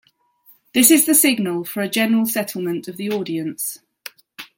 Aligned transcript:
This 0.73 0.89
is 0.89 1.05
the 1.05 1.13
signal 1.13 1.63
for 1.63 1.83
a 1.83 1.87
general 1.87 2.25
settlement 2.25 2.87
of 2.87 2.97
the 2.97 3.11
audience. 3.11 3.77